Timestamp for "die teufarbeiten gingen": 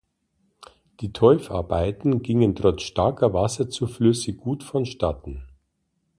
1.01-2.55